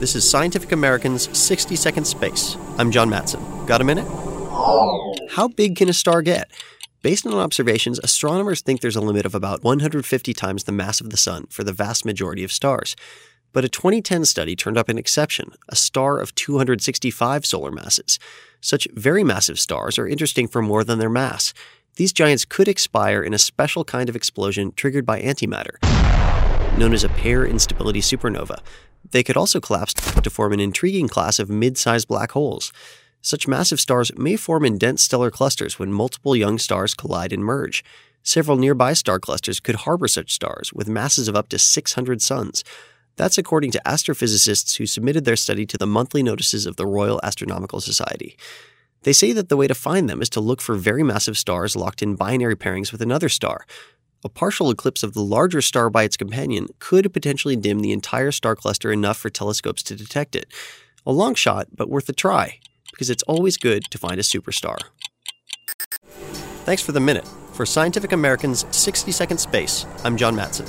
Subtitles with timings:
[0.00, 2.56] This is Scientific American's 60 Second Space.
[2.78, 3.66] I'm John Matson.
[3.66, 4.08] Got a minute?
[5.28, 6.50] How big can a star get?
[7.02, 11.10] Based on observations, astronomers think there's a limit of about 150 times the mass of
[11.10, 12.96] the Sun for the vast majority of stars.
[13.52, 18.18] But a 2010 study turned up an exception a star of 265 solar masses.
[18.62, 21.52] Such very massive stars are interesting for more than their mass.
[21.96, 25.76] These giants could expire in a special kind of explosion triggered by antimatter,
[26.78, 28.60] known as a pair instability supernova.
[29.10, 32.72] They could also collapse to form an intriguing class of mid sized black holes.
[33.22, 37.44] Such massive stars may form in dense stellar clusters when multiple young stars collide and
[37.44, 37.84] merge.
[38.22, 42.64] Several nearby star clusters could harbor such stars with masses of up to 600 suns.
[43.16, 47.20] That's according to astrophysicists who submitted their study to the monthly notices of the Royal
[47.22, 48.36] Astronomical Society.
[49.02, 51.76] They say that the way to find them is to look for very massive stars
[51.76, 53.66] locked in binary pairings with another star.
[54.22, 58.30] A partial eclipse of the larger star by its companion could potentially dim the entire
[58.30, 60.46] star cluster enough for telescopes to detect it.
[61.06, 62.58] A long shot, but worth a try
[62.90, 64.76] because it's always good to find a superstar.
[66.64, 67.26] Thanks for the minute.
[67.54, 70.66] For Scientific American's 60 Second Space, I'm John Matson.